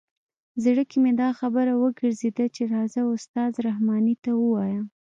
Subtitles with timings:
[0.63, 4.81] زړه کې مې دا خبره وګرځېده چې راځه استاد رحماني ته ووایه.